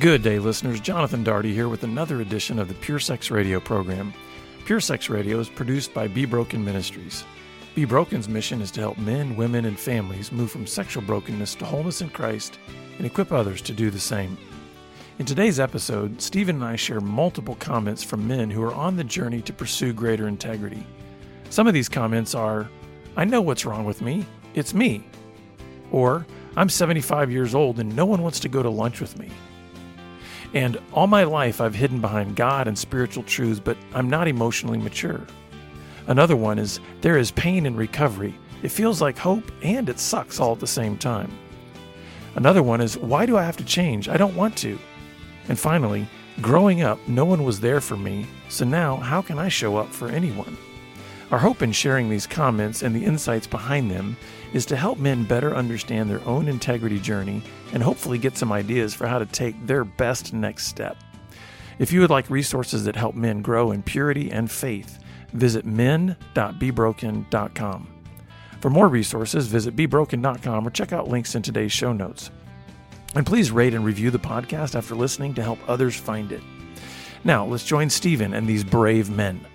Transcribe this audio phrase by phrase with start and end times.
[0.00, 0.80] Good day, listeners.
[0.80, 4.12] Jonathan Daugherty here with another edition of the Pure Sex Radio program.
[4.64, 7.24] Pure Sex Radio is produced by Be Broken Ministries.
[7.76, 11.64] Be Broken's mission is to help men, women, and families move from sexual brokenness to
[11.64, 12.58] wholeness in Christ
[12.98, 14.36] and equip others to do the same.
[15.20, 19.04] In today's episode, Stephen and I share multiple comments from men who are on the
[19.04, 20.84] journey to pursue greater integrity.
[21.50, 22.68] Some of these comments are
[23.16, 25.06] I know what's wrong with me, it's me.
[25.92, 26.26] Or,
[26.56, 29.30] I'm 75 years old and no one wants to go to lunch with me.
[30.54, 34.78] And all my life I've hidden behind God and spiritual truths, but I'm not emotionally
[34.78, 35.20] mature.
[36.06, 38.34] Another one is there is pain in recovery.
[38.62, 41.30] It feels like hope and it sucks all at the same time.
[42.36, 44.08] Another one is why do I have to change?
[44.08, 44.78] I don't want to.
[45.48, 46.08] And finally,
[46.40, 49.90] growing up, no one was there for me, so now how can I show up
[49.90, 50.56] for anyone?
[51.30, 54.16] Our hope in sharing these comments and the insights behind them
[54.54, 57.42] is to help men better understand their own integrity journey
[57.74, 60.96] and hopefully get some ideas for how to take their best next step.
[61.78, 64.98] If you would like resources that help men grow in purity and faith,
[65.32, 67.88] visit men.bebroken.com.
[68.60, 72.30] For more resources, visit bebroken.com or check out links in today's show notes.
[73.14, 76.40] And please rate and review the podcast after listening to help others find it.
[77.24, 79.46] Now, let's join Stephen and these brave men.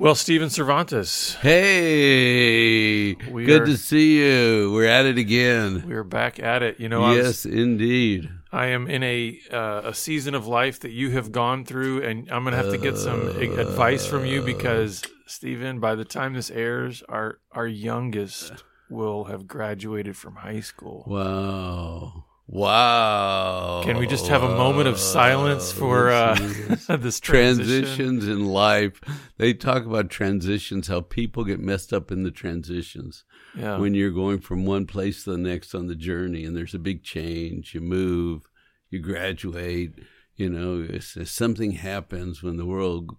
[0.00, 1.34] Well, Stephen Cervantes.
[1.40, 4.70] Hey, We good are- to see you.
[4.72, 5.84] We're at it again.
[5.88, 6.78] We're back at it.
[6.78, 8.30] You know, I, yes, was, indeed.
[8.52, 12.30] I am in a uh, a season of life that you have gone through, and
[12.30, 16.04] I'm going to have to get some a- advice from you because, Stephen, by the
[16.04, 18.52] time this airs, our our youngest
[18.88, 21.04] will have graduated from high school.
[21.08, 22.24] Wow.
[22.50, 23.82] Wow.
[23.84, 26.34] Can we just have a moment of silence for uh,
[26.88, 27.20] this transition?
[27.20, 29.02] transitions in life?
[29.36, 33.24] They talk about transitions, how people get messed up in the transitions.
[33.54, 33.78] Yeah.
[33.78, 36.78] when you're going from one place to the next on the journey and there's a
[36.78, 38.46] big change you move
[38.90, 39.94] you graduate
[40.36, 43.16] you know something happens when the world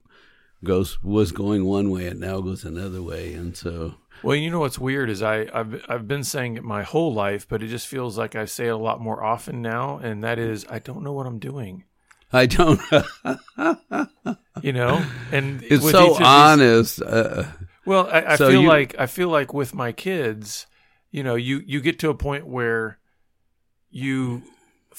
[0.64, 3.34] goes was going one way and now goes another way.
[3.34, 6.84] And so Well, you know what's weird is I, I've I've been saying it my
[6.84, 9.98] whole life, but it just feels like I say it a lot more often now,
[9.98, 11.86] and that is I don't know what I'm doing.
[12.31, 12.80] i don't
[14.62, 17.44] You know, and it's so of these- honest uh,
[17.86, 20.68] Well, I, I So feel you- like I feel like with my kids,
[21.12, 23.00] you know, you you get to a point where
[23.90, 24.44] you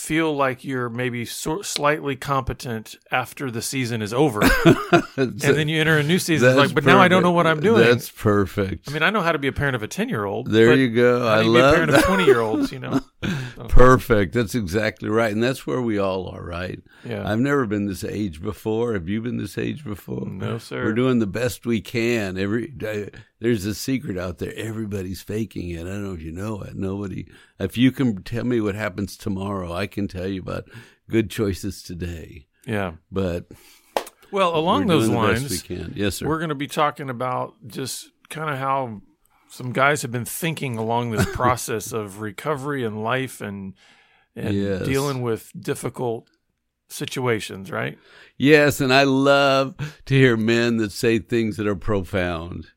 [0.00, 4.40] feel like you're maybe sort slightly competent after the season is over,
[5.16, 6.48] and then you enter a new season.
[6.48, 7.82] It's like, but now I don't know what I'm doing.
[7.84, 10.24] that's perfect I mean, I know how to be a parent of a ten year
[10.24, 10.50] old.
[10.50, 12.00] there you go i you be a love parent that.
[12.00, 12.72] of twenty year olds?
[12.72, 13.00] You know,
[13.68, 17.30] perfect that's exactly right and that's where we all are right yeah.
[17.30, 18.92] I've never been this age before.
[18.92, 20.26] Have you been this age before?
[20.26, 20.84] no, sir.
[20.84, 22.36] We're doing the best we can.
[22.36, 22.72] Every
[23.40, 24.52] there's a secret out there.
[24.54, 25.80] Everybody's faking it.
[25.80, 26.76] I don't know if you know it.
[26.76, 27.26] Nobody.
[27.58, 30.68] If you can tell me what happens tomorrow, I can tell you about
[31.08, 32.46] good choices today.
[32.66, 32.92] yeah.
[33.10, 33.46] But
[34.30, 35.92] Well, along those lines, we can.
[35.96, 36.28] Yes, sir.
[36.28, 39.00] we're going to be talking about just kind of how
[39.50, 43.74] some guys have been thinking along this process of recovery and life and
[44.36, 44.84] and Yes.
[44.86, 46.28] dealing with difficult
[46.88, 47.98] situations, right?
[48.36, 49.74] Yes, and I love
[50.06, 52.68] to hear men that say things that are profound.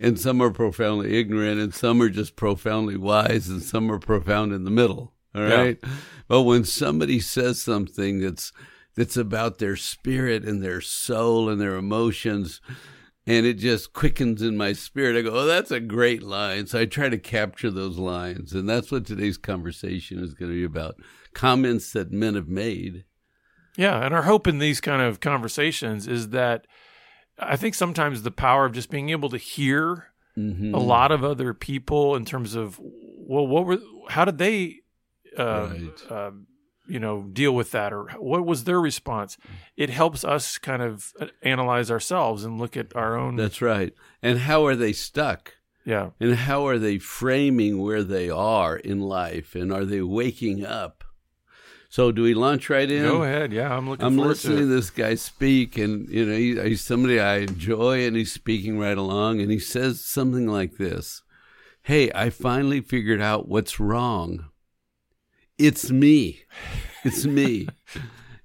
[0.00, 4.52] And some are profoundly ignorant, and some are just profoundly wise, and some are profound
[4.52, 5.12] in the middle.
[5.34, 5.76] All right.
[5.82, 5.90] Yeah.
[6.28, 8.52] But when somebody says something that's
[8.94, 12.60] that's about their spirit and their soul and their emotions,
[13.28, 16.80] and it just quickens in my spirit, I go, "Oh, that's a great line." So
[16.80, 20.64] I try to capture those lines, and that's what today's conversation is going to be
[20.64, 20.96] about:
[21.34, 23.04] comments that men have made.
[23.76, 26.66] Yeah, and our hope in these kind of conversations is that
[27.38, 30.06] I think sometimes the power of just being able to hear
[30.36, 30.74] Mhm.
[30.74, 33.78] a lot of other people in terms of well, what were
[34.08, 34.80] how did they,
[35.36, 36.10] uh, Right.
[36.10, 36.30] uh,
[36.88, 39.36] you know, deal with that, or what was their response?
[39.76, 43.36] It helps us kind of uh, analyze ourselves and look at our own.
[43.36, 43.92] That's right.
[44.22, 45.54] And how are they stuck?
[45.84, 49.54] yeah, And how are they framing where they are in life?
[49.54, 51.04] And are they waking up?
[51.90, 53.02] So, do we launch right in?
[53.02, 53.50] go ahead.
[53.52, 57.18] Yeah, I'm looking I'm listening to this guy speak, and you know he, he's somebody
[57.18, 61.22] I enjoy, and he's speaking right along, and he says something like this:
[61.82, 64.50] "Hey, I finally figured out what's wrong.
[65.58, 66.42] It's me.
[67.04, 67.68] It's me."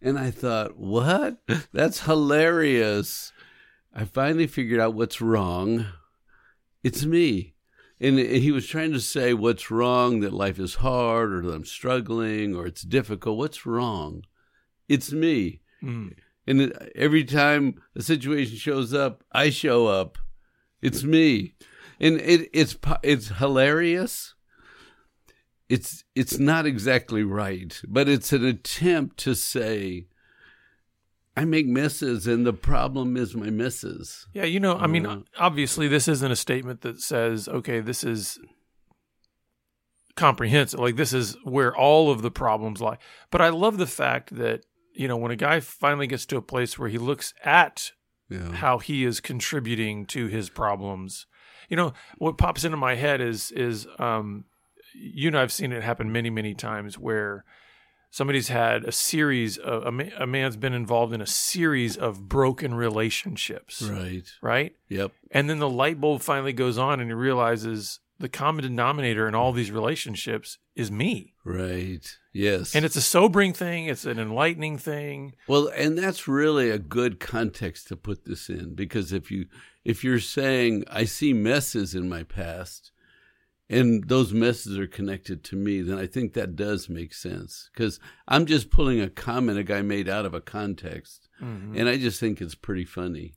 [0.02, 1.42] and I thought, "What?
[1.72, 3.32] That's hilarious!
[3.94, 5.86] I finally figured out what's wrong.
[6.84, 7.54] It's me."
[8.00, 11.64] And he was trying to say what's wrong, that life is hard, or that I'm
[11.64, 13.38] struggling, or it's difficult.
[13.38, 14.24] What's wrong?
[14.90, 15.62] It's me.
[15.82, 16.14] Mm.
[16.46, 20.18] And every time a situation shows up, I show up.
[20.82, 21.56] It's me,
[22.00, 24.33] and it, it's it's hilarious.
[25.74, 30.08] It's it's not exactly right, but it's an attempt to say
[31.36, 34.28] I make misses and the problem is my misses.
[34.34, 35.20] Yeah, you know, I mean, Yeah.
[35.38, 38.38] obviously, this isn't a statement that says, okay, this is
[40.16, 40.80] comprehensive.
[40.80, 42.98] Like, this is where all of the problems lie.
[43.32, 44.62] But I love the fact that,
[44.94, 47.92] you know, when a guy finally gets to a place where he looks at
[48.30, 48.52] Yeah.
[48.54, 51.26] how he is contributing to his problems,
[51.70, 54.46] you know, what pops into my head is, is, um,
[54.94, 57.44] you know, I've seen it happen many, many times where
[58.12, 62.30] somebody's had a series of, a, ma- a man's been involved in a series of
[62.30, 64.24] broken relationships Right.
[64.42, 64.76] right?
[64.90, 65.12] Yep.
[65.32, 69.34] And then the light bulb finally goes on and he realizes the common denominator in
[69.36, 71.34] all these relationships is me.
[71.44, 72.08] Right.
[72.32, 72.76] Yes.
[72.76, 75.34] And it's a sobering thing, it's an enlightening thing.
[75.48, 79.48] Well, and that's really a good context to put this in because if you
[79.84, 82.92] if you're saying I see messes in my past
[83.70, 88.00] and those messages are connected to me, then I think that does make sense because
[88.28, 91.78] I'm just pulling a comment a guy made out of a context, mm-hmm.
[91.78, 93.34] and I just think it's pretty funny.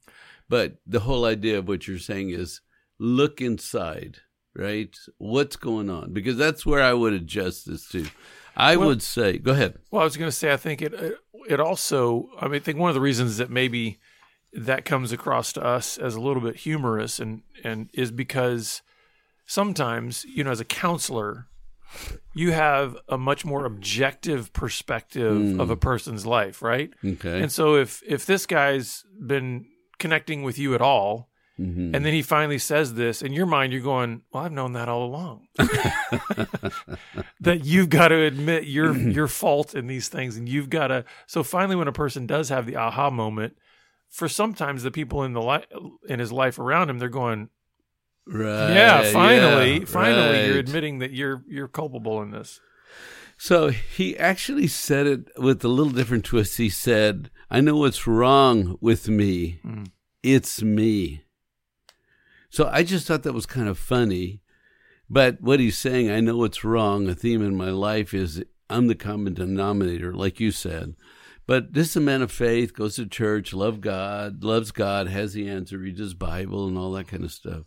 [0.48, 2.60] But the whole idea of what you're saying is
[2.98, 4.18] look inside,
[4.54, 4.94] right?
[5.18, 6.12] What's going on?
[6.12, 8.06] Because that's where I would adjust this to.
[8.56, 9.78] I Well- would say, go ahead.
[9.90, 11.10] Well, I was going to say I think it uh,
[11.48, 13.98] it also I mean I think one of the reasons that maybe
[14.52, 18.82] that comes across to us as a little bit humorous and and is because
[19.46, 21.46] sometimes, you know, as a counselor,
[22.34, 26.90] you have a much more objective perspective of a person's life, right?
[27.04, 27.40] Okay.
[27.40, 29.66] And so if if this guy's been
[29.98, 31.94] connecting with you at all, Mhm.
[31.94, 34.90] and then he finally says this, in your mind you're going, "Well, I've known that
[34.90, 35.46] all along."
[37.40, 41.04] that you've got to admit your your fault in these things, and you've got to.
[41.26, 43.56] So finally, when a person does have the aha moment,
[44.10, 45.66] for sometimes the people in the li-
[46.08, 47.48] in his life around him, they're going,
[48.26, 48.72] Right.
[48.74, 52.60] "Yeah, finally, yeah, finally, you're admitting that you're you're culpable in this."
[53.38, 56.56] So he actually said it with a little different twist.
[56.56, 59.60] He said, I know what's wrong with me.
[59.64, 59.88] Mm.
[60.22, 61.22] It's me.
[62.48, 64.40] So I just thought that was kind of funny.
[65.08, 67.08] But what he's saying, I know what's wrong.
[67.08, 70.94] A theme in my life is I'm the common denominator, like you said.
[71.46, 75.32] But this is a man of faith, goes to church, love God, loves God, has
[75.34, 77.66] the answer, reads his Bible, and all that kind of stuff.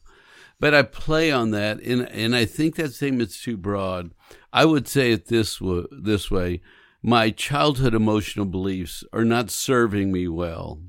[0.60, 4.12] But I play on that, and and I think that statement's too broad.
[4.52, 6.62] I would say it this w- this way:
[7.02, 10.82] my childhood emotional beliefs are not serving me well.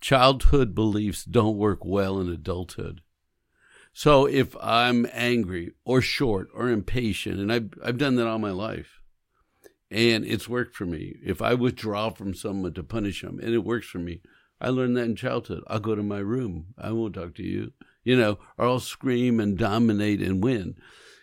[0.00, 3.00] Childhood beliefs don't work well in adulthood.
[3.94, 8.50] So if I'm angry or short or impatient, and I've I've done that all my
[8.50, 9.00] life,
[9.90, 11.16] and it's worked for me.
[11.24, 14.20] If I withdraw from someone to punish them, and it works for me,
[14.60, 15.64] I learned that in childhood.
[15.66, 16.74] I'll go to my room.
[16.76, 17.72] I won't talk to you.
[18.08, 20.76] You know, or I'll scream and dominate and win.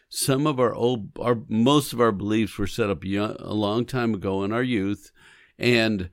[0.08, 3.86] Some of our old, our most of our beliefs were set up young, a long
[3.86, 5.12] time ago in our youth,
[5.58, 6.12] and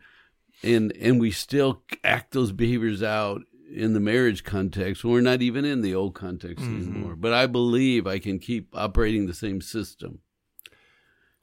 [0.62, 5.04] and and we still act those behaviors out in the marriage context.
[5.04, 7.16] We're not even in the old context anymore.
[7.16, 10.20] But I believe I can keep operating the same system.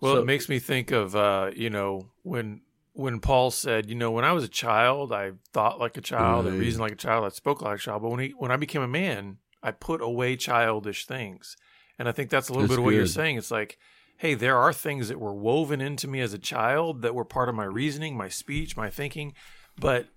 [0.02, 2.62] Well, So- it makes me think of uh, you know when
[3.00, 6.46] when Paul said, you know, when I was a child, I thought like a child,
[6.48, 8.01] I reasoned like a child, I spoke like a child.
[8.01, 11.56] But when he, when I became a man, I put away childish things,
[11.98, 13.38] and I think that's a little That's bit of what you're saying.
[13.38, 13.78] It's like,
[14.18, 17.48] hey, there are things that were woven into me as a child that were part
[17.48, 19.34] of my reasoning, my speech, my thinking,
[19.80, 20.07] but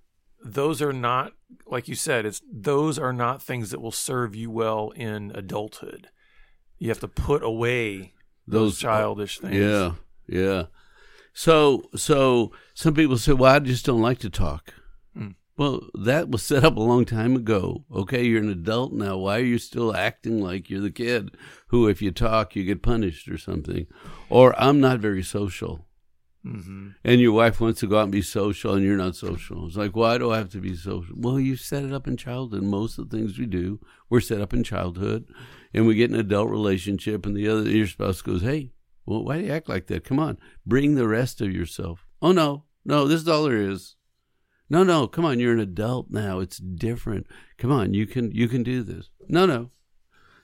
[0.45, 1.35] those are not
[1.69, 6.09] like you said it's those are not things that will serve you well in adulthood
[6.81, 8.13] you have to put away
[8.49, 9.93] those, Those- uh, childish things Yeah,
[10.27, 10.65] yeah.
[11.33, 14.75] So, so some people say, "Well, I just don't like to talk."
[15.17, 15.35] Mm.
[15.57, 17.85] Well, that was set up a long time ago.
[17.95, 19.17] Okay, you're an adult now.
[19.19, 21.31] Why are you still acting like you're the kid
[21.69, 23.87] who, if you talk, you get punished or something?
[24.29, 25.87] Or I'm not very social,
[26.43, 29.67] hmm and your wife wants to go out and be social, and you're not social.
[29.67, 31.15] It's like, why do I have to be social?
[31.17, 32.63] Well, you set it up in childhood.
[32.63, 33.79] Most of the things we do,
[34.11, 35.27] we're set up in childhood,
[35.73, 38.73] and we get an adult relationship, and the other your spouse goes, "Hey,
[39.07, 40.05] well, why do you act like that?
[40.05, 43.97] Come on, bring the rest of yourself." Oh no, no, this is all there is.
[44.71, 46.39] No, no, come on, you're an adult now.
[46.41, 47.27] It's different.
[47.59, 49.11] Come on, you can you can do this.
[49.29, 49.71] No, no.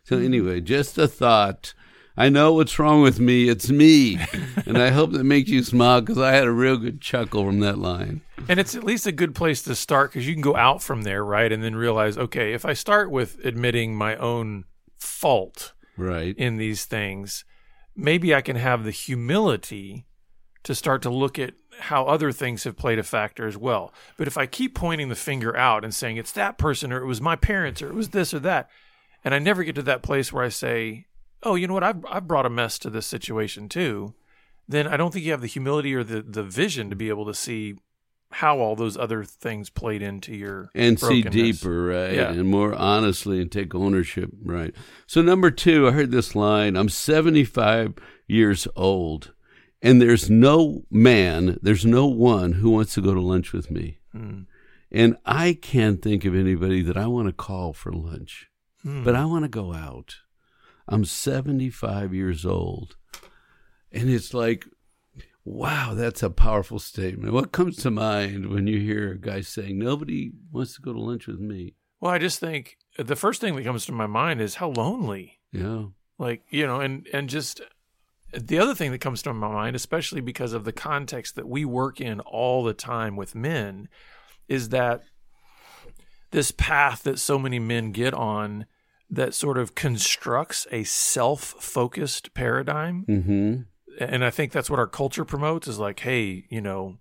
[0.04, 0.24] So hmm.
[0.24, 1.74] anyway, just a thought.
[2.16, 3.48] I know what's wrong with me.
[3.48, 4.18] It's me,
[4.66, 7.60] and I hope that makes you smile because I had a real good chuckle from
[7.60, 8.22] that line.
[8.48, 11.02] and it's at least a good place to start because you can go out from
[11.02, 14.64] there right and then realize okay if i start with admitting my own
[14.96, 16.36] fault Right.
[16.36, 17.44] in these things
[17.98, 20.06] maybe i can have the humility
[20.62, 23.92] to start to look at how other things have played a factor as well.
[24.16, 27.06] But if i keep pointing the finger out and saying it's that person or it
[27.06, 28.68] was my parents or it was this or that
[29.24, 31.06] and i never get to that place where i say
[31.42, 34.14] oh, you know what, I've I've brought a mess to this situation too,
[34.66, 37.26] then I don't think you have the humility or the the vision to be able
[37.26, 37.76] to see
[38.30, 42.14] how all those other things played into your and see deeper, right?
[42.14, 42.30] Yeah.
[42.30, 44.74] And more honestly and take ownership, right?
[45.06, 47.94] So, number two, I heard this line I'm 75
[48.26, 49.32] years old,
[49.80, 53.98] and there's no man, there's no one who wants to go to lunch with me.
[54.12, 54.42] Hmm.
[54.90, 58.48] And I can't think of anybody that I want to call for lunch,
[58.82, 59.04] Hmm.
[59.04, 60.16] but I want to go out.
[60.86, 62.96] I'm 75 years old.
[63.92, 64.66] And it's like,
[65.48, 67.32] wow, that's a powerful statement.
[67.32, 71.00] What comes to mind when you hear a guy saying, nobody wants to go to
[71.00, 71.74] lunch with me?
[72.00, 75.40] Well, I just think the first thing that comes to my mind is how lonely.
[75.52, 75.86] Yeah.
[76.18, 77.60] Like, you know, and and just
[78.32, 81.64] the other thing that comes to my mind, especially because of the context that we
[81.64, 83.88] work in all the time with men,
[84.48, 85.02] is that
[86.30, 88.66] this path that so many men get on
[89.10, 93.62] that sort of constructs a self-focused paradigm Mm-hmm.
[93.98, 96.98] And I think that's what our culture promotes is like, hey, you know,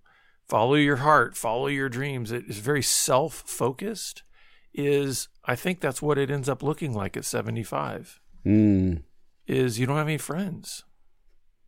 [0.48, 2.32] follow your heart, follow your dreams.
[2.32, 4.24] It is very self focused.
[4.74, 9.01] Is I think that's what it ends up looking like at 75 Mm.
[9.48, 10.84] is you don't have any friends.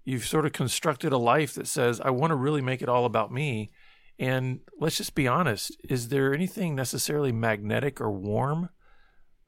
[0.05, 3.05] You've sort of constructed a life that says, I want to really make it all
[3.05, 3.69] about me.
[4.17, 8.69] And let's just be honest, is there anything necessarily magnetic or warm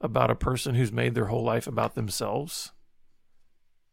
[0.02, 2.72] about a person who's made their whole life about themselves?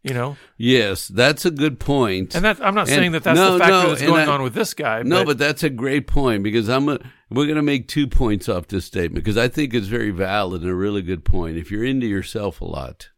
[0.05, 0.37] You know?
[0.57, 2.35] Yes, that's a good point.
[2.35, 4.33] And that I'm not And- saying that that's no, the factor no, that's going I-
[4.33, 5.03] on with this guy.
[5.03, 6.99] no, but that's a great point because I'm a,
[7.31, 10.63] we're going to make two points off this statement because I think it's very valid
[10.63, 11.57] and a really good point.
[11.59, 13.09] If you're into yourself a lot,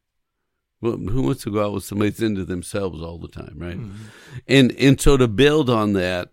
[0.81, 3.79] well, who wants to go out with somebody that's into themselves all the time, right?
[3.79, 4.05] Mm-hmm.
[4.49, 6.31] And and so to build on that,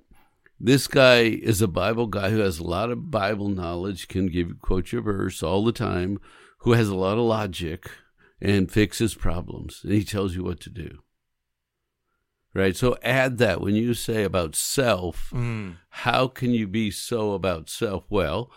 [0.60, 4.48] this guy is a Bible guy who has a lot of Bible knowledge, can give
[4.48, 6.20] you quote your verse all the time,
[6.60, 7.92] who has a lot of logic
[8.42, 11.00] and fixes problems, and he tells you what to do.
[12.54, 12.76] Right?
[12.76, 17.70] So add that when you say about self, Mm, how can you be so about
[17.70, 18.06] self?
[18.10, 18.52] Well,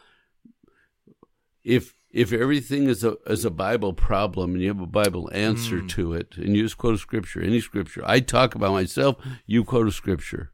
[1.64, 5.80] if if everything is a is a Bible problem and you have a Bible answer
[5.80, 5.88] Mm.
[5.90, 9.62] to it, and you just quote a scripture, any scripture, I talk about myself, you
[9.64, 10.52] quote a scripture,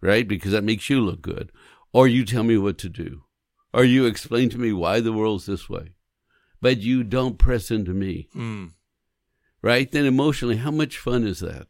[0.00, 0.26] right?
[0.26, 1.52] Because that makes you look good,
[1.92, 3.22] or you tell me what to do,
[3.72, 5.92] or you explain to me why the world's this way,
[6.62, 8.70] but you don't press into me, mm.
[9.60, 9.90] right?
[9.90, 11.66] Then emotionally, how much fun is that?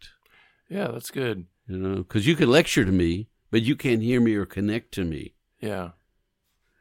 [0.69, 1.47] Yeah, that's good.
[1.67, 4.93] You know, because you can lecture to me, but you can't hear me or connect
[4.95, 5.35] to me.
[5.61, 5.91] Yeah,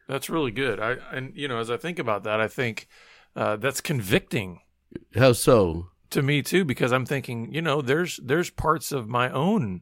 [0.07, 0.79] that's really good.
[0.79, 2.87] I and you know, as I think about that, I think
[3.35, 4.59] uh, that's convicting
[5.15, 5.87] How so?
[6.09, 9.81] to me too, because I'm thinking, you know, there's there's parts of my own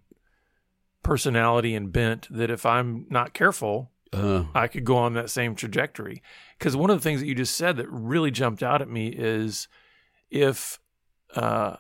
[1.02, 5.54] personality and bent that if I'm not careful, Uh, I could go on that same
[5.56, 6.22] trajectory.
[6.58, 9.08] Because one of the things that you just said that really jumped out at me
[9.10, 9.68] is
[10.30, 10.80] if
[11.36, 11.76] uh,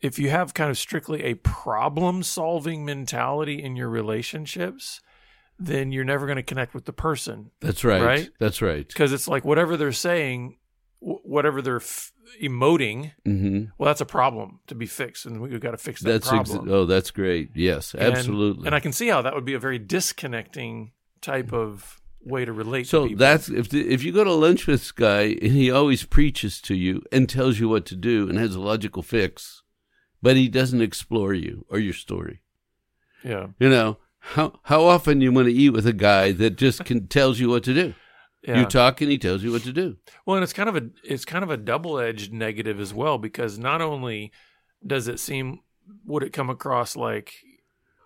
[0.00, 5.00] if you have kind of strictly a problem solving mentality in your relationships,
[5.58, 8.02] then you're never going to connect with the person that's right.
[8.02, 8.30] Right?
[8.38, 8.86] That's right.
[8.86, 10.56] because it's like whatever they're saying,
[11.00, 12.12] wh- whatever they're f-
[12.42, 16.10] emoting, hmm well, that's a problem to be fixed, and we've got to fix that
[16.10, 16.68] That's problem.
[16.70, 17.50] oh, that's great.
[17.54, 18.66] Yes, And- absolutely.
[18.66, 20.92] And I can see how that would be a very disconnecting
[21.26, 22.84] type of way to relate.
[22.84, 23.18] to so people.
[23.18, 26.60] that's if the, if you go to lunch with this guy and he always preaches
[26.62, 29.62] to you and tells you what to do and has a logical fix,
[30.22, 32.42] but he doesn't explore you or your story.
[33.24, 33.98] yeah, You know
[34.34, 37.48] how how often you want to eat with a guy that just can tells you
[37.48, 37.94] what to do.
[38.42, 38.60] yeah.
[38.60, 39.96] You talk and he tells you what to do.
[40.24, 43.18] Well, and it's kind of a it's kind of a double edged negative as well
[43.18, 44.32] because not only
[44.84, 45.60] does it seem
[46.04, 47.34] would it come across like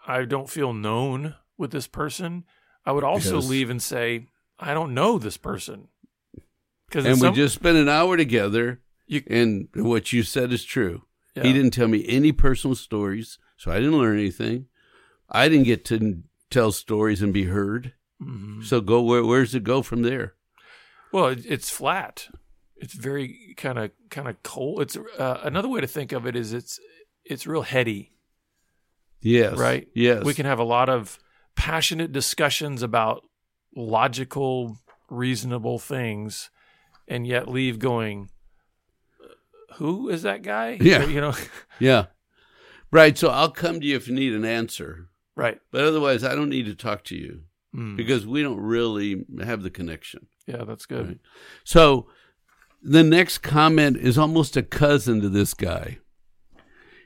[0.06, 2.44] I don't feel known with this person,
[2.86, 3.48] I would also Yes.
[3.48, 4.26] leave and say
[4.58, 5.88] I don't know this person
[6.86, 11.04] because And we just spent an hour together, You- and what you said is true.
[11.34, 14.66] yeah, He didn't tell me any personal stories, so I didn't learn anything.
[15.28, 17.94] I didn't get to tell stories and be heard.
[18.22, 18.64] Mhm.
[18.64, 19.24] So go where?
[19.24, 20.34] Where does it go from there?
[21.12, 22.28] Well, it, it's flat.
[22.76, 24.82] It's very kind of kind of cold.
[24.82, 26.78] It's uh, another way to think of it is it's
[27.24, 28.12] it's real heady.
[29.22, 29.56] Yes.
[29.56, 29.88] Right?
[29.94, 30.24] Yes.
[30.24, 31.18] We can have a lot of
[31.60, 33.22] passionate discussions about
[33.76, 34.78] logical,
[35.10, 36.48] reasonable things,
[37.06, 38.30] and yet leave going,
[39.76, 41.04] "Who is that guy?" Yeah.
[41.14, 41.34] you know,
[41.78, 42.06] Yeah.
[42.90, 43.16] Right.
[43.16, 45.60] So I'll come to you if you need an answer, right?
[45.70, 47.42] but otherwise, I don't need to talk to you
[47.76, 47.96] Mm.
[47.96, 50.26] because we don't really have the connection.
[50.44, 51.06] Yeah, that's good.
[51.06, 51.18] Right.
[51.62, 52.08] So
[52.82, 55.98] the next comment is almost a cousin to this guy.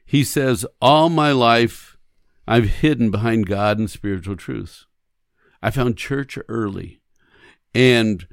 [0.06, 1.93] He says, All my life,
[2.46, 4.86] I've hidden behind God and spiritual truths.
[5.62, 7.00] I found church early.
[7.74, 8.26] And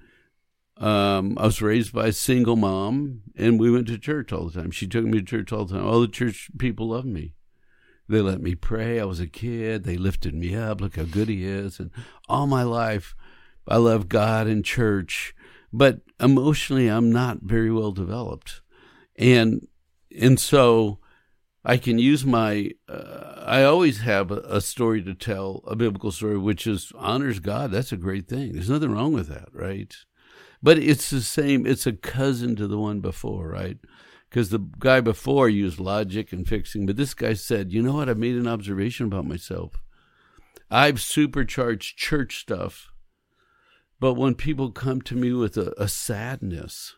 [0.77, 4.59] Um, I was raised by a single mom, and we went to church all the
[4.59, 4.71] time.
[4.71, 5.85] She took me to church all the time.
[5.85, 7.35] All the church people loved me.
[8.09, 8.99] They let me pray.
[8.99, 9.83] I was a kid.
[9.83, 10.81] They lifted me up.
[10.81, 11.79] Look how good he is.
[11.79, 11.91] And
[12.27, 13.13] all my life,
[13.67, 15.35] I love God and church.
[15.71, 18.61] But emotionally, I'm not very well developed,
[19.15, 19.67] and
[20.19, 20.97] and so
[21.63, 22.71] I can use my.
[22.89, 27.39] Uh, I always have a, a, story to tell, a biblical story, which is honors
[27.39, 27.71] God.
[27.71, 28.53] That's a great thing.
[28.53, 29.95] There's nothing wrong with that, right?
[30.63, 31.65] But it's the same.
[31.67, 33.77] It's a cousin to the one before, right?
[34.29, 38.09] Because the guy before used logic and fixing, but this guy said, "You know what?
[38.09, 39.73] I made an observation about myself.
[40.71, 42.91] I've supercharged church stuff,
[43.99, 46.95] but when people come to me with a, a sadness,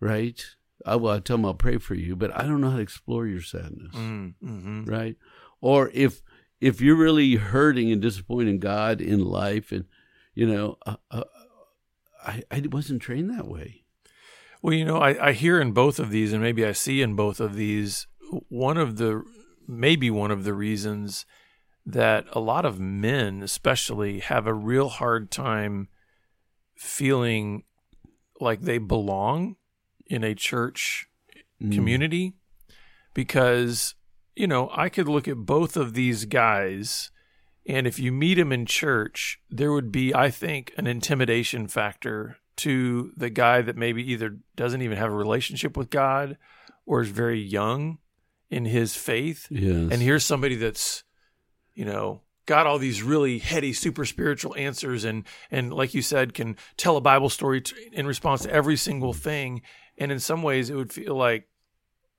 [0.00, 0.42] right?"
[0.84, 2.82] I, well, I tell them I'll pray for you, but I don't know how to
[2.82, 4.84] explore your sadness, mm, mm-hmm.
[4.84, 5.16] right?
[5.60, 6.22] Or if
[6.60, 9.86] if you're really hurting and disappointing God in life, and
[10.34, 11.24] you know, uh, uh,
[12.22, 13.84] I I wasn't trained that way.
[14.62, 17.16] Well, you know, I, I hear in both of these, and maybe I see in
[17.16, 18.06] both of these,
[18.48, 19.22] one of the
[19.66, 21.26] maybe one of the reasons
[21.86, 25.88] that a lot of men, especially, have a real hard time
[26.76, 27.64] feeling
[28.40, 29.56] like they belong
[30.06, 31.08] in a church
[31.62, 31.74] mm.
[31.74, 32.34] community
[33.14, 33.94] because
[34.34, 37.10] you know I could look at both of these guys
[37.66, 42.36] and if you meet them in church there would be I think an intimidation factor
[42.56, 46.36] to the guy that maybe either doesn't even have a relationship with God
[46.86, 47.98] or is very young
[48.50, 49.88] in his faith yes.
[49.90, 51.02] and here's somebody that's
[51.74, 56.34] you know got all these really heady super spiritual answers and and like you said
[56.34, 59.62] can tell a bible story in response to every single thing
[59.98, 61.48] and in some ways it would feel like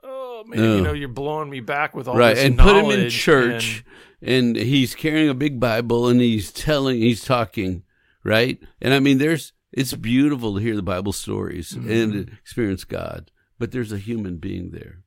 [0.04, 2.92] oh man you know you're blowing me back with all right this and put him
[2.92, 3.84] in church
[4.22, 7.84] and, and he's carrying a big bible and he's telling he's talking
[8.26, 8.60] right?
[8.82, 11.92] And i mean there's it's beautiful to hear the bible stories mm-hmm.
[11.92, 15.00] and experience god but there's a human being there.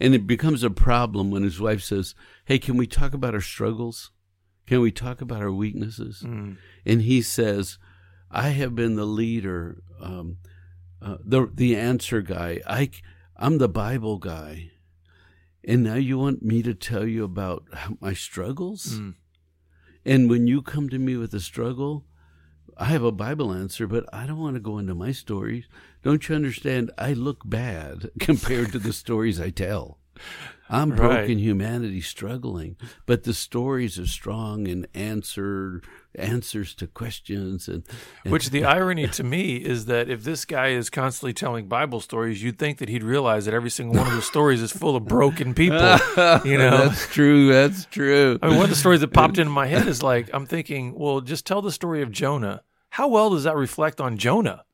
[0.00, 2.14] And it becomes a problem when his wife says
[2.46, 4.10] hey can we talk about our struggles?
[4.66, 6.22] Can we talk about our weaknesses?
[6.24, 6.56] Mm.
[6.86, 7.78] and he says
[8.30, 10.38] i have been the leader um,
[11.04, 12.60] uh, the the answer guy.
[12.66, 12.90] I
[13.36, 14.70] I'm the Bible guy,
[15.62, 17.64] and now you want me to tell you about
[18.00, 18.98] my struggles.
[18.98, 19.14] Mm.
[20.06, 22.04] And when you come to me with a struggle,
[22.76, 25.64] I have a Bible answer, but I don't want to go into my stories.
[26.02, 26.90] Don't you understand?
[26.98, 29.98] I look bad compared to the stories I tell.
[30.68, 31.38] I'm broken right.
[31.38, 35.82] humanity struggling, but the stories are strong and answer
[36.16, 37.82] answers to questions and,
[38.22, 42.00] and which the irony to me is that if this guy is constantly telling Bible
[42.00, 44.96] stories, you'd think that he'd realize that every single one of the stories is full
[44.96, 45.74] of broken people.
[46.44, 47.52] You know, that's true.
[47.52, 48.38] That's true.
[48.42, 50.94] I mean, one of the stories that popped into my head is like I'm thinking,
[50.94, 52.62] well, just tell the story of Jonah.
[52.90, 54.64] How well does that reflect on Jonah?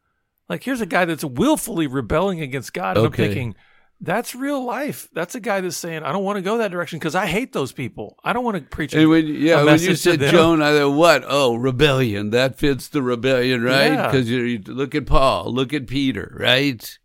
[0.48, 3.24] Like, here's a guy that's willfully rebelling against God, and okay.
[3.24, 3.54] I'm thinking
[4.00, 5.08] that's real life.
[5.12, 7.52] That's a guy that's saying, I don't want to go that direction because I hate
[7.52, 8.16] those people.
[8.24, 8.94] I don't want to preach.
[8.94, 11.24] And when, yeah, when you said Joan, I thought, what?
[11.26, 12.30] Oh, rebellion.
[12.30, 14.06] That fits the rebellion, right?
[14.06, 14.40] Because yeah.
[14.40, 16.98] you, look at Paul, look at Peter, right?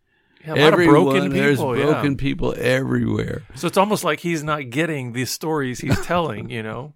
[0.45, 1.38] Yeah, a Everyone, broken people.
[1.38, 2.17] There's broken yeah.
[2.17, 3.43] people everywhere.
[3.55, 6.93] So it's almost like he's not getting the stories he's telling, you know?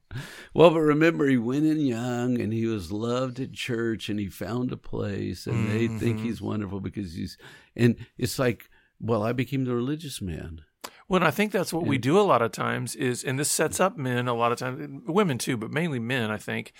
[0.54, 4.28] well, but remember, he went in young and he was loved at church and he
[4.28, 5.74] found a place and mm-hmm.
[5.74, 6.26] they think mm-hmm.
[6.26, 7.38] he's wonderful because he's,
[7.76, 10.62] and it's like, well, I became the religious man.
[11.08, 13.80] Well, I think that's what we do a lot of times is, and this sets
[13.80, 16.72] up men a lot of times, women too, but mainly men, I think,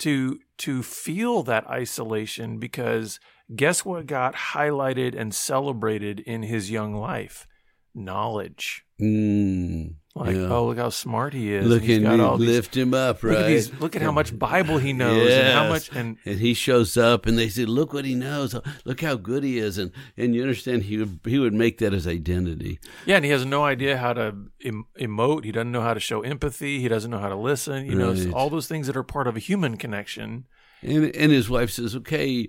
[0.00, 3.20] to to feel that isolation because
[3.54, 7.46] guess what got highlighted and celebrated in his young life?
[7.94, 8.84] Knowledge.
[9.00, 9.94] Mm.
[10.14, 10.48] Like, yeah.
[10.48, 11.64] oh, look how smart he is.
[11.64, 12.04] Look and
[12.40, 13.32] lift him up, right?
[13.32, 15.44] Look at, these, look at, how much Bible he knows yes.
[15.44, 18.56] and how much and, and he shows up and they say, Look what he knows.
[18.84, 19.78] Look how good he is.
[19.78, 22.80] And and you understand he would he would make that his identity.
[23.06, 24.34] Yeah, and he has no idea how to
[24.64, 25.44] em- emote.
[25.44, 26.80] He doesn't know how to show empathy.
[26.80, 27.86] He doesn't know how to listen.
[27.86, 28.16] You right.
[28.16, 30.46] know, all those things that are part of a human connection.
[30.82, 32.48] And and his wife says, Okay,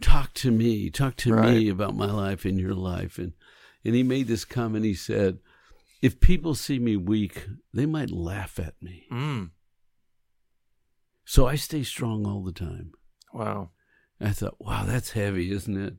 [0.00, 0.90] talk to me.
[0.90, 1.54] Talk to right.
[1.54, 3.18] me about my life and your life.
[3.18, 3.32] And
[3.84, 5.40] and he made this comment, he said,
[6.04, 9.06] if people see me weak, they might laugh at me.
[9.10, 9.52] Mm.
[11.24, 12.92] So I stay strong all the time.
[13.32, 13.70] Wow.
[14.20, 15.94] I thought, wow, that's heavy, isn't it?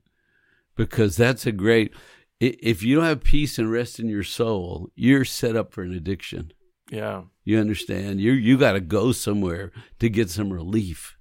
[0.75, 1.91] Because that's a great.
[2.39, 5.91] If you don't have peace and rest in your soul, you're set up for an
[5.91, 6.53] addiction.
[6.91, 7.23] Yeah.
[7.43, 8.21] You understand?
[8.21, 11.17] You you got to go somewhere to get some relief.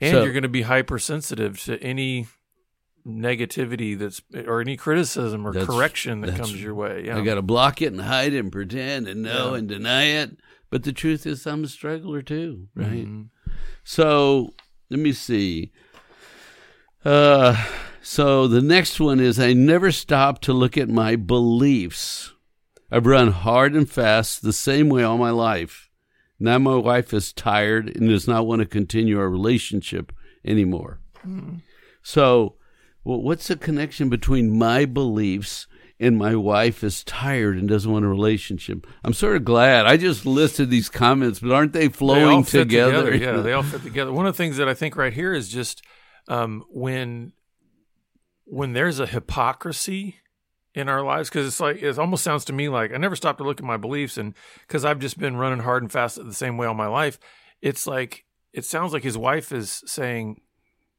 [0.00, 2.26] And so, you're going to be hypersensitive to any
[3.06, 7.04] negativity that's or any criticism or correction that comes your way.
[7.06, 7.18] Yeah.
[7.18, 9.58] I got to block it and hide it and pretend and know yeah.
[9.58, 10.38] and deny it.
[10.70, 13.06] But the truth is, I'm a struggler too, right?
[13.06, 13.22] Mm-hmm.
[13.84, 14.54] So
[14.90, 15.72] let me see.
[17.04, 17.62] Uh,
[18.00, 22.32] so the next one is I never stop to look at my beliefs.
[22.90, 25.90] I've run hard and fast the same way all my life.
[26.38, 30.12] Now my wife is tired and does not want to continue our relationship
[30.44, 31.00] anymore.
[32.02, 32.56] So,
[33.04, 35.66] well, what's the connection between my beliefs
[36.00, 38.86] and my wife is tired and doesn't want a relationship?
[39.04, 39.86] I'm sort of glad.
[39.86, 43.14] I just listed these comments, but aren't they They flowing fit together?
[43.14, 44.12] Yeah, they all fit together.
[44.12, 45.82] One of the things that I think right here is just
[46.28, 47.32] um, when
[48.46, 50.16] when there's a hypocrisy
[50.74, 53.38] in our lives, because it's like it almost sounds to me like I never stopped
[53.38, 54.34] to look at my beliefs, and
[54.66, 57.18] because I've just been running hard and fast the same way all my life,
[57.60, 60.40] it's like it sounds like his wife is saying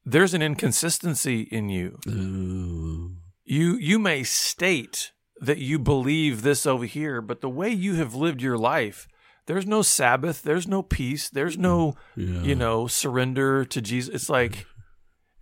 [0.06, 2.00] there's an inconsistency in you.
[2.08, 3.16] Ooh.
[3.44, 8.16] You you may state that you believe this over here, but the way you have
[8.16, 9.08] lived your life,
[9.48, 12.42] there's no Sabbath, there's no peace, there's no Yeah.
[12.42, 14.14] you know surrender to Jesus.
[14.16, 14.66] It's like,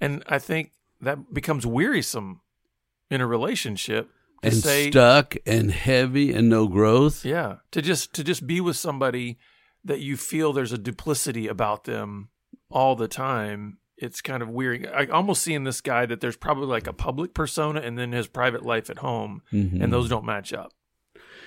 [0.01, 0.71] and I think
[1.01, 2.41] that becomes wearisome
[3.09, 4.09] in a relationship
[4.41, 7.23] to and say, stuck and heavy and no growth.
[7.23, 9.37] yeah, to just to just be with somebody
[9.85, 12.29] that you feel there's a duplicity about them
[12.69, 13.77] all the time.
[13.97, 14.87] It's kind of weird.
[14.87, 18.11] I almost see in this guy that there's probably like a public persona and then
[18.11, 19.81] his private life at home, Mhm.
[19.81, 20.71] and those don't match up.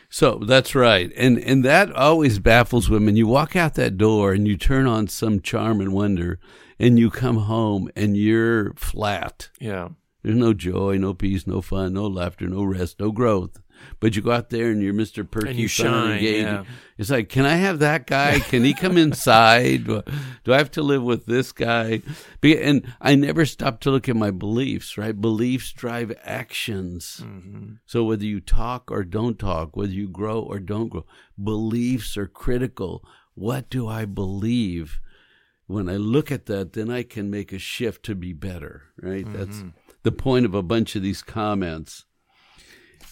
[0.09, 3.17] So that's right, and and that always baffles women.
[3.17, 6.39] You walk out that door and you turn on some charm and wonder,
[6.79, 9.51] and you come home and you're flat.
[9.61, 9.89] Yeah,
[10.23, 13.61] There's no joy, no peace, no fun, no laughter, no rest, no growth.
[14.01, 15.29] But you go out there and you're Mr.
[15.29, 16.65] Perky, And you shine, yeah.
[16.99, 18.39] It's like, can I have that guy?
[18.41, 19.85] Can he come inside?
[19.87, 20.03] Do,
[20.49, 22.03] I have to live with this guy?
[22.43, 25.19] And I never stop to look at my beliefs, right?
[25.19, 27.21] Beliefs drive actions.
[27.23, 27.75] Mm-hmm.
[27.85, 31.05] So whether you talk or don't talk, whether you grow or don't grow,
[31.43, 33.05] beliefs are critical.
[33.35, 35.01] What do I believe?
[35.67, 39.31] When I look at that, then I can make a shift to be better, right?
[39.31, 39.65] That's
[40.05, 42.06] the point of a bunch of these comments.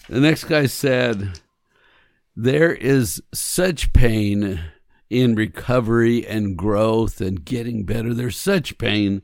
[0.09, 1.41] The next guy said,
[2.37, 4.61] There is such pain
[5.11, 8.13] in recovery and growth and getting better.
[8.13, 9.23] There's such pain.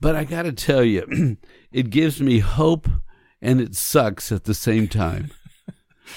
[0.00, 1.36] But I got to tell you,
[1.72, 2.88] it gives me hope
[3.40, 5.30] and it sucks at the same time.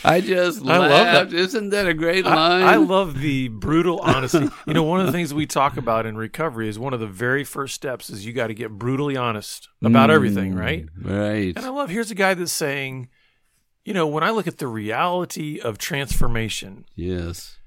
[0.03, 1.31] I just I love laughed.
[1.31, 1.37] that.
[1.37, 2.63] Isn't that a great line?
[2.63, 4.47] I, I love the brutal honesty.
[4.67, 7.07] you know, one of the things we talk about in recovery is one of the
[7.07, 10.85] very first steps is you got to get brutally honest about everything, mm, right?
[10.95, 11.53] Right.
[11.55, 13.09] And I love here's a guy that's saying,
[13.89, 17.57] you know, when I look at the reality of transformation, Yes.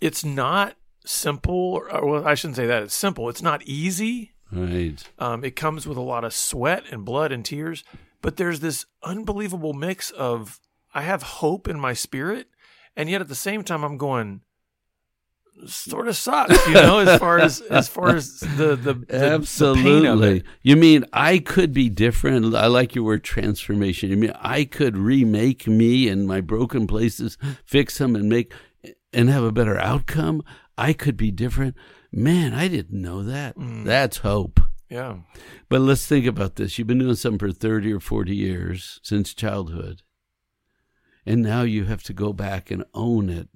[0.00, 1.54] it's not simple.
[1.92, 2.84] Or, well, I shouldn't say that.
[2.84, 3.28] It's simple.
[3.28, 4.32] It's not easy.
[4.50, 5.06] Right.
[5.18, 7.84] Um, it comes with a lot of sweat and blood and tears.
[8.22, 10.58] But there's this unbelievable mix of
[10.94, 12.48] I have hope in my spirit,
[12.96, 14.40] and yet at the same time I'm going.
[15.66, 19.04] Sort of sucks, you know, as far as as far as the the, the the
[19.04, 20.42] pain of Absolutely.
[20.62, 22.54] You mean I could be different?
[22.54, 24.10] I like your word transformation.
[24.10, 28.52] You mean I could remake me and my broken places, fix them and make
[29.12, 30.42] and have a better outcome?
[30.78, 31.76] I could be different.
[32.10, 33.56] Man, I didn't know that.
[33.56, 33.84] Mm.
[33.84, 34.60] That's hope.
[34.88, 35.18] Yeah,
[35.68, 36.76] But let's think about this.
[36.76, 40.02] You've been doing something for 30 or 40 years since childhood.
[41.24, 43.48] And now you have to go back and own it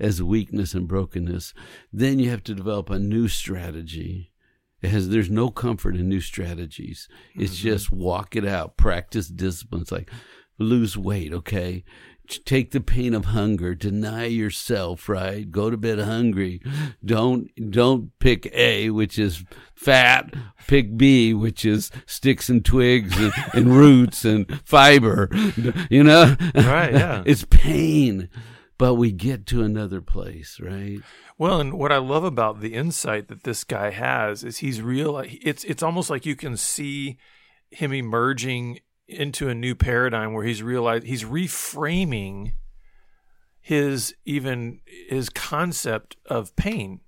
[0.00, 1.54] as weakness and brokenness.
[1.92, 4.32] Then you have to develop a new strategy.
[4.80, 7.08] It has there's no comfort in new strategies.
[7.34, 7.68] It's mm-hmm.
[7.68, 10.10] just walk it out, practice disciplines like
[10.58, 11.84] lose weight, okay?
[12.44, 15.50] Take the pain of hunger, deny yourself, right?
[15.50, 16.60] Go to bed hungry.
[17.02, 20.34] Don't don't pick A, which is fat.
[20.66, 25.30] Pick B, which is sticks and twigs and, and roots and fiber.
[25.90, 27.22] You know, Right, yeah.
[27.26, 28.28] it's pain,
[28.78, 31.00] but we get to another place, right?
[31.36, 35.18] Well, and what I love about the insight that this guy has is he's real.
[35.24, 37.18] It's it's almost like you can see
[37.70, 42.52] him emerging into a new paradigm where he's realized he's reframing
[43.60, 47.00] his even his concept of pain.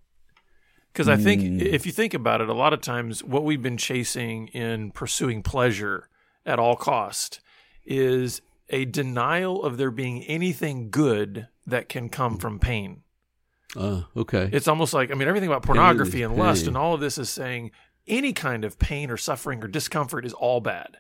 [0.93, 1.63] Because I think Mm.
[1.63, 5.43] if you think about it, a lot of times what we've been chasing in pursuing
[5.43, 6.09] pleasure
[6.45, 7.41] at all cost
[7.87, 13.03] is a denial of there being anything good that can come from pain.
[13.77, 14.49] Uh, okay.
[14.53, 16.69] It's almost like I mean everything about pornography and lust pain.
[16.69, 17.71] and all of this is saying
[18.09, 20.97] any kind of pain or suffering or discomfort is all bad.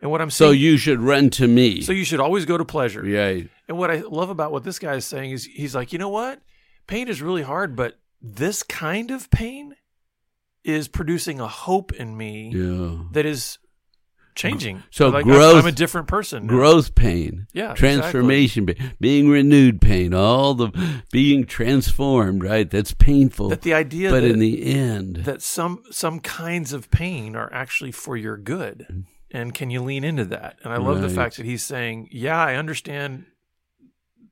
[0.00, 1.82] And what I'm saying, so you should run to me.
[1.82, 3.06] so you should always go to pleasure.
[3.06, 3.42] Yeah.
[3.68, 6.08] And what I love about what this guy is saying is he's like, "You know
[6.08, 6.40] what?
[6.86, 9.74] Pain is really hard, but this kind of pain
[10.64, 12.98] is producing a hope in me Yeah.
[13.12, 13.58] that is
[14.40, 14.82] changing.
[14.90, 16.46] So like, I'm- growth- I'm, a different person.
[16.46, 16.52] now.
[16.54, 20.70] growth pain, Yeah, transformation pain, being renewed pain, all the
[21.12, 22.68] being transformed, right?
[22.68, 23.50] That's painful.
[23.50, 27.52] That the idea but that, in the end, that some some kinds of pain are
[27.52, 30.58] actually for your good, and can you lean into that?
[30.64, 33.26] And I love the fact that he's saying, "Yeah, I understand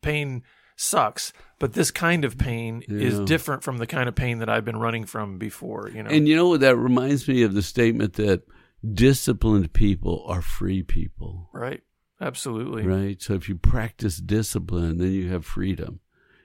[0.02, 0.42] pain
[0.76, 4.64] sucks, but this kind of pain is different from the kind of pain that I've
[4.64, 7.62] been running from before." You know, and you know what that reminds me of the
[7.62, 8.42] statement that
[8.84, 11.82] disciplined people are free people, right?
[12.20, 12.84] Absolutely.
[12.84, 13.20] right?
[13.22, 16.00] So if you practice discipline, then you have freedom.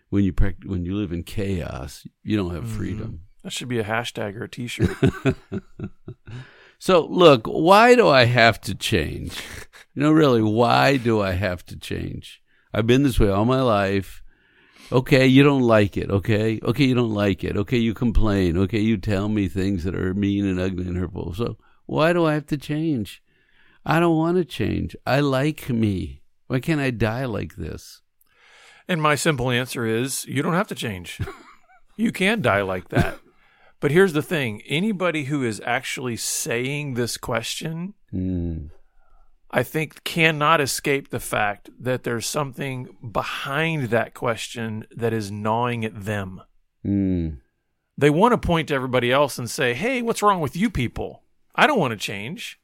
[0.10, 2.68] When you practice, when you live in chaos, you don't have Mhm.
[2.78, 3.20] freedom.
[3.44, 4.96] That should be a hashtag or a T-shirt.
[6.80, 9.42] So look, why do I have to change?
[9.96, 12.42] You know, really, why do I have to change?
[12.74, 14.22] I've been this way all my life.
[14.92, 16.10] Okay, you don't like it.
[16.12, 17.56] Okay, okay, you don't like it.
[17.56, 18.58] Okay, you complain.
[18.58, 21.34] Okay, you tell me things that are mean and ugly and hurtful.
[21.34, 23.22] So why do I have to change?
[23.86, 24.96] I don't want to change.
[25.06, 26.22] I like me.
[26.48, 28.02] Why can't I die like this?
[28.88, 31.20] And my simple answer is you don't have to change.
[31.98, 33.20] you can die like that.
[33.80, 38.70] But here's the thing anybody who is actually saying this question, Mm,
[39.52, 45.84] I think, cannot escape the fact that there's something behind that question that is gnawing
[45.84, 46.42] at them.
[46.86, 47.40] mm,
[47.98, 51.23] They want to point to everybody else and say, hey, what's wrong with you people?
[51.56, 52.60] I don't want to change.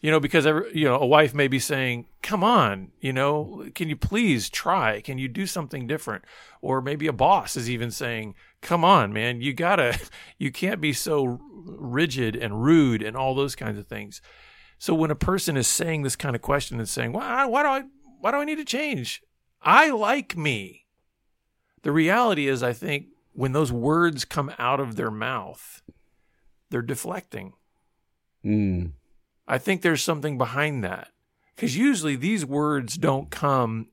[0.00, 3.66] You know, because every, you know, a wife may be saying, "Come on, you know,
[3.74, 5.00] can you please try?
[5.00, 6.26] Can you do something different?"
[6.60, 9.98] Or maybe a boss is even saying, "Come on, man, you gotta,
[10.38, 14.20] you can't be so rigid and rude and all those kinds of things."
[14.78, 17.68] So when a person is saying this kind of question and saying, "Why, why do
[17.70, 17.84] I,
[18.20, 19.22] why do I need to change?
[19.62, 20.84] I like me,"
[21.80, 25.82] the reality is, I think, when those words come out of their mouth,
[26.68, 27.54] they're deflecting.
[28.44, 28.92] Mm.
[29.46, 31.08] I think there's something behind that.
[31.54, 33.88] Because usually these words don't come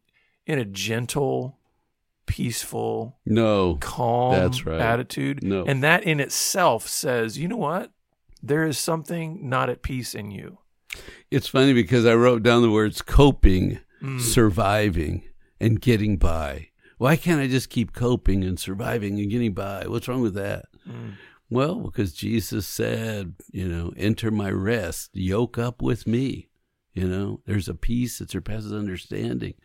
[0.47, 1.57] in a gentle,
[2.25, 4.79] peaceful, No, calm That's right.
[4.79, 5.43] attitude.
[5.43, 5.65] No.
[5.65, 7.91] And that in itself says, you know what?
[8.41, 10.57] There is something not at peace in you.
[11.29, 14.19] it's funny because I wrote down the words coping, Mm.
[14.19, 15.23] surviving,
[15.59, 16.69] and getting by.
[16.97, 19.85] Why can't I just keep coping and surviving and getting by?
[19.87, 20.65] What's wrong with that?
[20.89, 21.13] Mm.
[21.51, 26.47] Well, because Jesus said, you know, enter my rest, yoke up with me.
[26.93, 29.55] You know, there's a peace that surpasses understanding.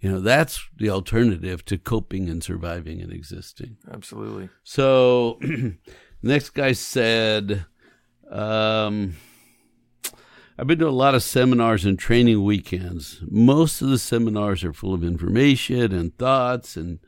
[0.00, 3.76] You know, that's the alternative to coping and surviving and existing.
[3.92, 4.50] Absolutely.
[4.62, 5.40] So,
[6.22, 7.66] next guy said,
[8.30, 9.16] um,
[10.56, 13.20] I've been to a lot of seminars and training weekends.
[13.28, 17.00] Most of the seminars are full of information and thoughts and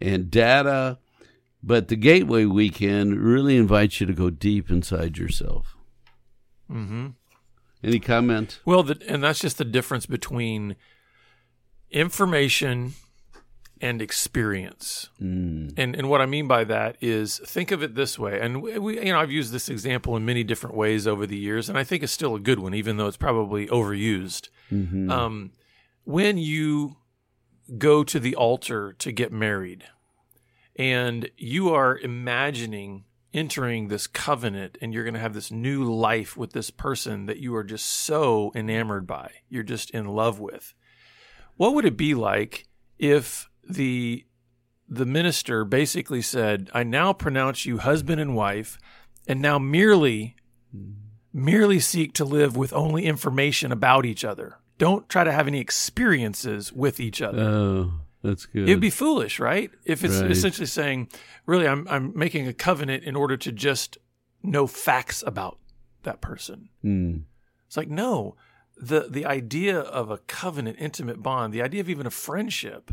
[0.00, 0.98] and data,
[1.62, 5.76] but the Gateway weekend really invites you to go deep inside yourself.
[6.70, 7.08] Mm-hmm.
[7.82, 8.60] Any comment?
[8.64, 10.76] Well, the, and that's just the difference between
[11.90, 12.94] information
[13.80, 15.08] and experience.
[15.22, 18.40] Mm, And and what I mean by that is think of it this way.
[18.40, 21.36] And we, we- you know I've used this example in many different ways over the
[21.38, 24.48] years, and I think it's still a good one, even though it's probably overused.
[24.72, 25.10] mhm.
[25.10, 25.52] Um,
[26.04, 26.96] when you
[27.76, 29.84] go to the altar to get married,
[30.78, 36.36] and you are imagining entering this covenant, and you're going to have this new life
[36.36, 40.72] with this person that you are just so enamored by, you're just in love with.
[41.56, 42.66] What would it be like
[42.98, 44.24] if the
[44.88, 48.78] the minister basically said, "I now pronounce you husband and wife,
[49.26, 50.36] and now merely
[51.30, 54.56] merely seek to live with only information about each other.
[54.78, 58.68] Don't try to have any experiences with each other." Oh, that's good.
[58.68, 59.70] It'd be foolish, right?
[59.84, 60.30] If it's Right.
[60.30, 61.08] essentially saying,
[61.46, 63.98] "Really, I'm I'm making a covenant in order to just
[64.42, 65.58] know facts about
[66.02, 67.24] that person." Mm,
[67.66, 68.36] It's like no,
[68.76, 72.92] the the idea of a covenant, intimate bond, the idea of even a friendship,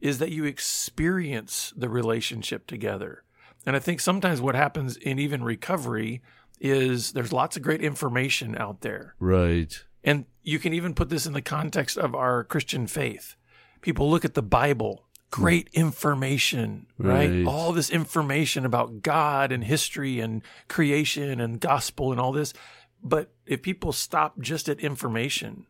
[0.00, 3.24] is that you experience the relationship together.
[3.66, 6.22] And I think sometimes what happens in even recovery
[6.60, 9.14] is there's lots of great information out there.
[9.20, 9.84] right.
[10.04, 13.36] And you can even put this in the context of our Christian faith.
[13.80, 15.80] People look at the Bible, great hmm.
[15.80, 17.30] information, right?
[17.30, 17.46] Right.
[17.46, 22.52] All this information about God and history and creation and gospel and all this.
[23.02, 25.66] But if people stop just at information,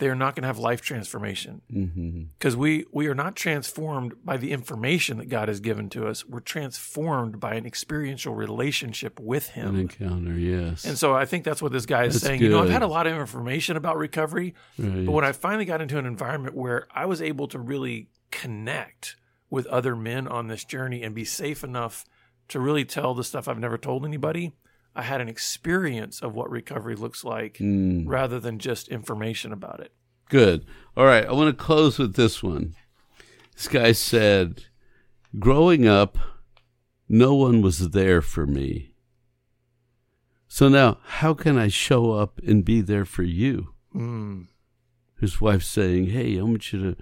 [0.00, 2.22] they're not going to have life transformation mm-hmm.
[2.38, 6.26] because we, we are not transformed by the information that God has given to us.
[6.26, 9.74] We're transformed by an experiential relationship with Him.
[9.74, 10.84] An encounter, yes.
[10.84, 12.40] And so I think that's what this guy is That's saying.
[12.40, 15.06] You know, I've had a lot of information about recovery, right.
[15.06, 19.16] but when I finally got into an environment where I was able to really connect
[19.50, 22.04] with other men on this journey and be safe enough
[22.48, 24.52] to really tell the stuff I've never told anybody,
[24.94, 28.04] I had an experience of what recovery looks like Mm.
[28.06, 29.92] rather than just information about it.
[30.28, 30.64] Good.
[30.96, 31.24] All right.
[31.26, 32.74] I want to close with this one.
[33.54, 34.64] This guy said,
[35.38, 36.18] Growing up,
[37.08, 38.94] no one was there for me.
[40.48, 43.74] So now, how can I show up and be there for you?
[43.94, 44.48] Mm.
[45.20, 46.96] His wife's saying, Hey, I want you to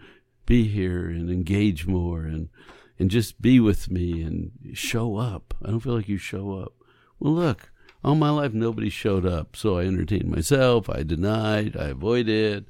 [0.44, 2.48] be here and engage more and,
[2.98, 5.54] and just be with me and show up.
[5.64, 6.72] I don't feel like you show up.
[7.20, 7.70] Well, look,
[8.04, 9.56] all my life nobody showed up.
[9.56, 10.88] So I entertained myself.
[10.88, 11.76] I denied.
[11.76, 12.66] I avoided.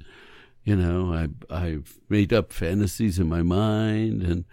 [0.65, 4.45] You know, I I made up fantasies in my mind, and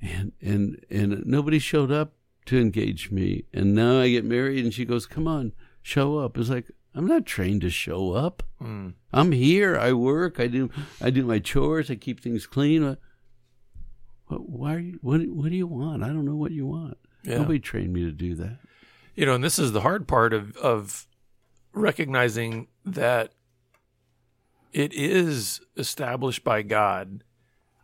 [0.00, 2.14] and and and nobody showed up
[2.46, 3.44] to engage me.
[3.52, 7.06] And now I get married, and she goes, "Come on, show up." It's like I'm
[7.06, 8.42] not trained to show up.
[8.60, 8.94] Mm.
[9.12, 9.78] I'm here.
[9.78, 10.40] I work.
[10.40, 10.70] I do.
[11.00, 11.90] I do my chores.
[11.90, 12.96] I keep things clean.
[14.26, 14.48] What?
[14.48, 14.98] Why are you?
[15.02, 15.20] What?
[15.28, 16.02] What do you want?
[16.02, 16.98] I don't know what you want.
[17.22, 17.38] Yeah.
[17.38, 18.58] Nobody trained me to do that.
[19.16, 21.06] You know, and this is the hard part of of
[21.72, 23.32] recognizing that
[24.72, 27.24] it is established by God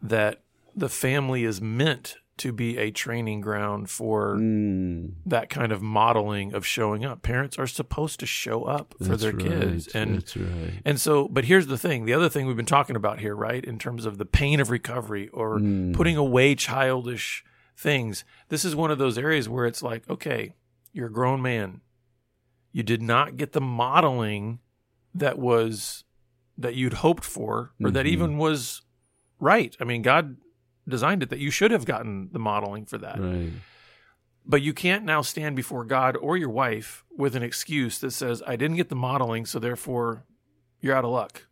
[0.02, 0.42] that
[0.74, 6.52] the family is meant to be a training ground for Mm, that kind of modeling
[6.52, 7.22] of showing up.
[7.22, 9.46] Parents are supposed to show up for that's their right.
[9.46, 9.88] kids.
[9.88, 10.82] And that's right.
[10.84, 13.64] and so but here's the thing, the other thing we've been talking about here, right,
[13.64, 15.94] in terms of the pain of recovery or Mm.
[15.94, 17.42] putting away childish
[17.76, 18.24] things.
[18.50, 20.52] This is one of those areas where it's like, okay,
[20.96, 21.82] you're a grown man.
[22.72, 24.61] You did not get the modeling
[25.14, 26.04] that was
[26.59, 28.11] that you'd hoped for or that Mhm.
[28.11, 28.80] even was
[29.38, 29.76] right.
[29.78, 30.38] I mean, God
[30.88, 33.20] designed it that you should have gotten the modeling for that.
[33.20, 33.52] Right.
[34.46, 38.42] But you can't now stand before God or your wife with an excuse that says,
[38.46, 40.24] I didn't get the modeling, so therefore
[40.80, 41.46] you're out of luck.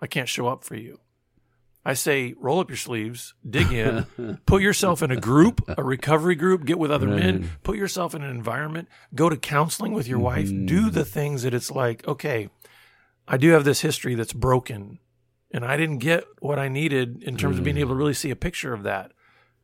[0.00, 1.00] I can't show up for you.
[1.84, 4.04] I say, roll up your sleeves, dig in,
[4.44, 8.22] put yourself in a group, a recovery group, get with other men, put yourself in
[8.22, 12.50] an environment, go to counseling with your wife, do the things that it's like, okay,
[13.26, 14.98] I do have this history that's broken
[15.50, 18.30] and I didn't get what I needed in terms of being able to really see
[18.30, 19.12] a picture of that.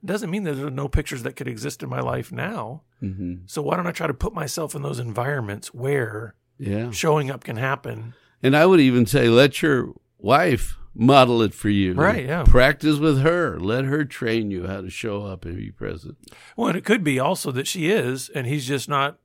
[0.02, 2.82] It doesn't mean that there are no pictures that could exist in my life now.
[3.00, 6.90] hmm So why don't I try to put myself in those environments where Yeah.
[6.92, 8.14] showing up can happen?
[8.42, 11.94] And I would even say, let your wife model it for you.
[11.94, 12.44] Right, yeah.
[12.44, 13.58] Practice with her.
[13.58, 16.16] Let her train you how to show up and be present.
[16.56, 19.18] Well, and it could be also that she is, and he's just not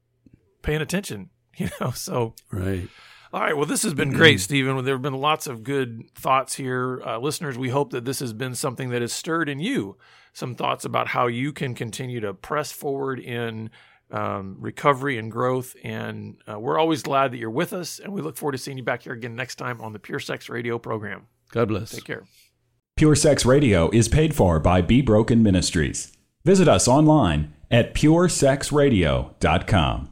[0.61, 1.29] paying attention.
[1.57, 2.87] You know, so Right.
[3.33, 3.55] all right.
[3.55, 4.83] Well, this has been great, Stephen.
[4.85, 7.57] There have been lots of good thoughts here, uh, listeners.
[7.57, 9.97] We hope that this has been something that has stirred in you
[10.33, 13.69] some thoughts about how you can continue to press forward in
[14.11, 15.75] um, recovery and growth.
[15.83, 18.77] And uh, we're always glad that you're with us, and we look forward to seeing
[18.77, 21.27] you back here again next time on the Pure Sex Radio program.
[21.51, 21.91] God bless.
[21.91, 22.23] Take care.
[22.95, 26.15] Pure Sex Radio is paid for by Be Broken Ministries.
[26.45, 30.10] Visit us online at puresexradio.com.